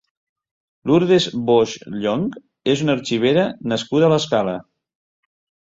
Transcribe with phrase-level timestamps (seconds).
[0.91, 2.39] Lurdes Boix Llonch
[2.75, 4.59] és una arxivera nascuda a l'Escala.